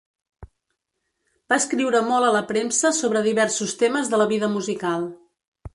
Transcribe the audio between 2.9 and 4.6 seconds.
sobre diversos temes de la vida